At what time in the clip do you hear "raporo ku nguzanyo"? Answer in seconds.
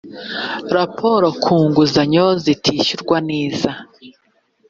0.75-2.25